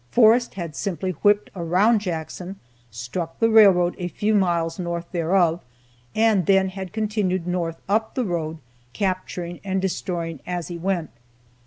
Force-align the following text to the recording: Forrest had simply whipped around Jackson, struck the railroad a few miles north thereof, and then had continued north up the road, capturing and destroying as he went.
Forrest 0.09 0.55
had 0.55 0.75
simply 0.75 1.11
whipped 1.11 1.51
around 1.55 1.99
Jackson, 2.01 2.55
struck 2.89 3.37
the 3.37 3.51
railroad 3.51 3.93
a 3.99 4.07
few 4.07 4.33
miles 4.33 4.79
north 4.79 5.05
thereof, 5.11 5.61
and 6.15 6.47
then 6.47 6.69
had 6.69 6.91
continued 6.91 7.45
north 7.45 7.79
up 7.87 8.15
the 8.15 8.25
road, 8.25 8.57
capturing 8.93 9.59
and 9.63 9.79
destroying 9.79 10.39
as 10.47 10.69
he 10.69 10.77
went. 10.79 11.11